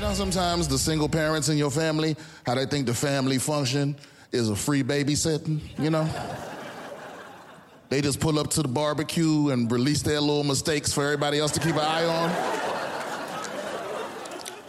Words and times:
You 0.00 0.06
know, 0.06 0.14
sometimes 0.14 0.66
the 0.66 0.78
single 0.78 1.10
parents 1.10 1.50
in 1.50 1.58
your 1.58 1.70
family, 1.70 2.16
how 2.46 2.54
they 2.54 2.64
think 2.64 2.86
the 2.86 2.94
family 2.94 3.36
function 3.36 3.94
is 4.32 4.48
a 4.48 4.56
free 4.56 4.82
babysitting, 4.82 5.60
you 5.78 5.90
know? 5.90 6.08
They 7.90 8.00
just 8.00 8.18
pull 8.18 8.38
up 8.38 8.48
to 8.52 8.62
the 8.62 8.68
barbecue 8.68 9.50
and 9.50 9.70
release 9.70 10.00
their 10.00 10.22
little 10.22 10.42
mistakes 10.42 10.90
for 10.90 11.04
everybody 11.04 11.38
else 11.38 11.52
to 11.52 11.60
keep 11.60 11.74
an 11.74 11.80
eye 11.80 12.06
on. 12.06 12.30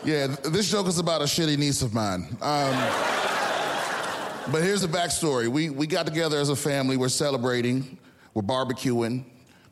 Yeah, 0.03 0.27
th- 0.27 0.39
this 0.53 0.69
joke 0.69 0.87
is 0.87 0.99
about 0.99 1.21
a 1.21 1.23
shitty 1.23 1.57
niece 1.57 1.81
of 1.81 1.93
mine. 1.93 2.27
Um, 2.41 2.75
but 4.51 4.61
here's 4.63 4.81
the 4.81 4.89
backstory. 4.89 5.47
We, 5.47 5.69
we 5.69 5.87
got 5.87 6.05
together 6.05 6.39
as 6.39 6.49
a 6.49 6.57
family, 6.57 6.97
we're 6.97 7.07
celebrating, 7.07 7.97
we're 8.33 8.41
barbecuing, 8.41 9.23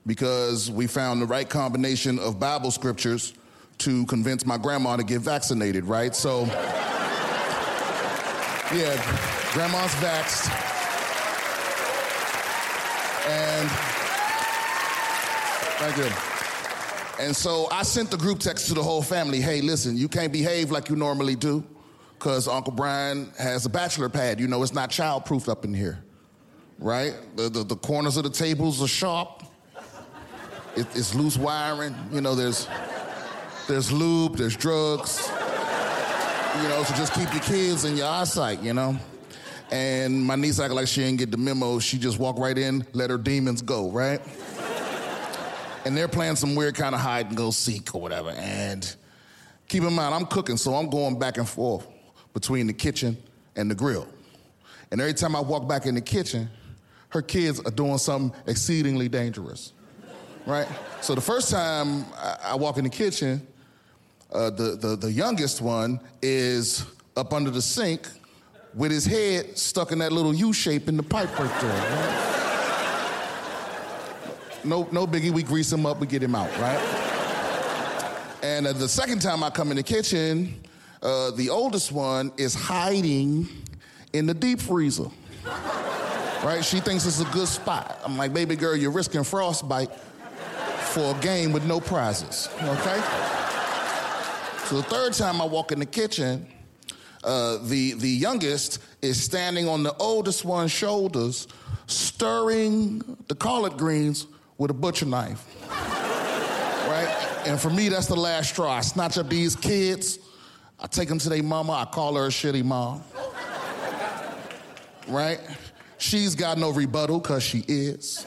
because 0.06 0.72
we 0.72 0.88
found 0.88 1.22
the 1.22 1.26
right 1.26 1.50
combination 1.50 2.18
of 2.18 2.40
Bible 2.40 2.72
scriptures 2.72 3.34
to 3.80 4.06
convince 4.06 4.46
my 4.46 4.58
grandma 4.58 4.96
to 4.98 5.04
get 5.04 5.22
vaccinated, 5.22 5.86
right? 5.86 6.16
So, 6.16 6.46
yeah, 8.74 8.96
grandma's 9.54 9.92
vaxxed. 9.96 10.50
And 13.30 13.70
thank 15.80 15.98
you. 15.98 16.30
And 17.26 17.36
so 17.36 17.68
I 17.72 17.84
sent 17.84 18.12
the 18.12 18.18
group 18.18 18.40
text 18.40 18.68
to 18.68 18.74
the 18.74 18.84
whole 18.84 19.02
family 19.02 19.42
hey, 19.42 19.62
listen, 19.62 19.98
you 19.98 20.08
can't 20.08 20.32
behave 20.32 20.72
like 20.72 20.90
you 20.90 20.96
normally 20.96 21.36
do 21.36 21.64
because 22.18 22.48
Uncle 22.48 22.74
Brian 22.74 23.32
has 23.38 23.66
a 23.66 23.70
bachelor 23.70 24.10
pad. 24.10 24.40
You 24.40 24.48
know, 24.48 24.62
it's 24.64 24.74
not 24.74 24.90
childproof 24.90 25.50
up 25.50 25.64
in 25.66 25.74
here, 25.74 26.04
right? 26.80 27.14
The, 27.36 27.50
the, 27.50 27.64
the 27.64 27.76
corners 27.76 28.18
of 28.18 28.24
the 28.24 28.30
tables 28.30 28.82
are 28.82 28.88
sharp, 28.88 29.44
it, 30.76 30.88
it's 30.96 31.14
loose 31.16 31.38
wiring. 31.38 31.96
You 32.12 32.22
know, 32.22 32.36
there's, 32.36 32.68
there's 33.70 33.92
lube, 33.92 34.36
there's 34.36 34.58
drugs. 34.58 35.30
You 36.58 36.68
know, 36.68 36.84
so 36.84 36.96
just 36.96 37.14
keep 37.14 37.32
your 37.32 37.44
kids 37.44 37.86
in 37.86 37.96
your 37.96 38.08
eyesight, 38.08 38.62
you 38.62 38.74
know? 38.74 38.98
And 39.72 40.26
my 40.26 40.36
niece 40.36 40.60
acted 40.60 40.74
like 40.74 40.88
she 40.88 41.02
didn't 41.02 41.20
get 41.20 41.30
the 41.30 41.38
memo. 41.38 41.78
She 41.78 42.00
just 42.00 42.18
walked 42.18 42.40
right 42.40 42.58
in, 42.58 42.86
let 42.94 43.12
her 43.12 43.20
demons 43.20 43.62
go, 43.62 43.92
right? 43.92 44.20
and 45.86 45.96
they're 45.96 46.08
playing 46.08 46.36
some 46.36 46.56
weird 46.56 46.74
kind 46.74 46.96
of 46.96 47.02
hide 47.02 47.28
and 47.28 47.38
go 47.38 47.52
seek 47.52 47.94
or 47.94 48.02
whatever. 48.02 48.32
And 48.32 48.96
keep 49.68 49.84
in 49.84 49.94
mind, 49.94 50.16
I'm 50.16 50.26
cooking, 50.26 50.58
so 50.58 50.74
I'm 50.74 50.90
going 50.90 51.20
back 51.20 51.38
and 51.38 51.48
forth 51.48 51.88
between 52.34 52.66
the 52.66 52.74
kitchen 52.74 53.16
and 53.56 53.70
the 53.70 53.76
grill. 53.76 54.08
And 54.90 55.00
every 55.00 55.14
time 55.14 55.36
I 55.36 55.42
walk 55.42 55.68
back 55.68 55.86
in 55.86 55.94
the 55.94 56.02
kitchen, 56.02 56.50
her 57.10 57.22
kids 57.22 57.60
are 57.60 57.72
doing 57.72 58.00
something 58.00 58.38
exceedingly 58.48 59.10
dangerous, 59.10 59.74
right? 60.48 60.68
So 61.02 61.14
the 61.14 61.22
first 61.22 61.52
time 61.52 62.06
I, 62.16 62.38
I 62.46 62.56
walk 62.56 62.78
in 62.78 62.84
the 62.84 62.90
kitchen, 62.90 63.46
uh, 64.32 64.50
the, 64.50 64.76
the, 64.76 64.96
the 64.96 65.12
youngest 65.12 65.62
one 65.62 66.00
is 66.22 66.86
up 67.18 67.34
under 67.34 67.50
the 67.50 67.62
sink 67.62 68.08
with 68.74 68.92
his 68.92 69.06
head 69.06 69.58
stuck 69.58 69.92
in 69.92 70.00
that 70.00 70.12
little 70.12 70.34
U 70.34 70.54
shape 70.54 70.88
in 70.88 70.96
the 70.98 71.04
pipe 71.04 71.38
right 71.40 71.62
there. 71.62 71.74
Right? 71.74 72.36
No, 74.64 74.88
no 74.92 75.08
biggie, 75.08 75.32
we 75.32 75.42
grease 75.42 75.72
him 75.72 75.86
up, 75.86 76.00
we 76.00 76.08
get 76.08 76.22
him 76.22 76.36
out, 76.36 76.50
right? 76.60 76.80
And 78.44 78.68
uh, 78.68 78.74
the 78.74 78.88
second 78.88 79.22
time 79.22 79.44
I 79.44 79.50
come 79.50 79.72
in 79.72 79.78
the 79.78 79.84
kitchen, 79.84 80.54
uh, 81.02 81.32
the 81.32 81.50
oldest 81.50 81.92
one 81.92 82.32
is 82.38 82.54
hiding 82.54 83.48
in 84.14 84.26
the 84.26 84.34
deep 84.34 84.60
freezer. 84.60 85.08
Right? 86.44 86.64
She 86.64 86.80
thinks 86.80 87.06
it's 87.06 87.20
a 87.20 87.26
good 87.26 87.48
spot. 87.48 88.00
I'm 88.04 88.18
like, 88.18 88.34
baby 88.34 88.56
girl, 88.56 88.76
you're 88.76 88.92
risking 88.92 89.24
frostbite 89.24 89.92
for 89.94 91.16
a 91.16 91.20
game 91.20 91.52
with 91.52 91.66
no 91.66 91.80
prizes, 91.80 92.50
okay? 92.62 93.49
So 94.70 94.76
the 94.76 94.84
third 94.84 95.14
time 95.14 95.42
I 95.42 95.46
walk 95.46 95.72
in 95.72 95.80
the 95.80 95.86
kitchen, 95.88 96.46
uh, 97.24 97.58
the, 97.64 97.94
the 97.94 98.08
youngest 98.08 98.78
is 99.02 99.20
standing 99.20 99.68
on 99.68 99.82
the 99.82 99.96
oldest 99.96 100.46
one's 100.46 100.70
shoulders, 100.70 101.48
stirring 101.88 103.18
the 103.28 103.34
collard 103.34 103.80
greens 103.80 104.28
with 104.60 104.70
a 104.70 104.76
butcher 104.76 105.08
knife. 105.08 105.44
right? 106.88 107.42
And 107.48 107.60
for 107.60 107.72
me, 107.72 107.90
that's 107.90 108.06
the 108.06 108.16
last 108.16 108.52
straw. 108.52 108.74
I 108.74 108.82
snatch 108.82 109.18
up 109.18 109.28
these 109.28 109.56
kids, 109.56 110.20
I 110.80 110.86
take 110.86 111.10
them 111.10 111.18
to 111.18 111.30
their 111.30 111.42
mama, 111.42 111.74
I 111.74 111.86
call 111.86 112.14
her 112.18 112.26
a 112.26 112.30
shitty 112.30 112.64
mom. 112.64 113.02
right? 115.08 115.40
She's 115.98 116.36
got 116.36 116.60
no 116.60 116.70
rebuttal, 116.70 117.22
because 117.22 117.42
she 117.42 117.66
is. 117.68 118.24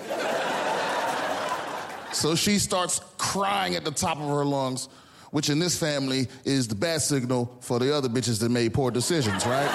so 2.12 2.34
she 2.34 2.59
starts 2.59 3.00
crying 3.17 3.77
at 3.77 3.84
the 3.84 3.93
top 3.93 4.17
of 4.19 4.27
her 4.27 4.44
lungs 4.44 4.88
which 5.32 5.50
in 5.50 5.59
this 5.59 5.76
family 5.76 6.28
is 6.44 6.69
the 6.69 6.75
bad 6.75 7.03
signal 7.03 7.59
for 7.60 7.78
the 7.78 7.93
other 7.94 8.09
bitches 8.09 8.38
that 8.41 8.50
made 8.50 8.72
poor 8.72 8.91
decisions, 8.91 9.44
right? 9.44 9.69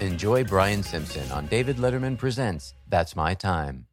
Enjoy 0.00 0.44
Brian 0.44 0.82
Simpson 0.82 1.30
on 1.32 1.46
David 1.46 1.76
Letterman 1.76 2.16
Presents 2.16 2.74
That's 2.88 3.16
My 3.16 3.34
Time. 3.34 3.89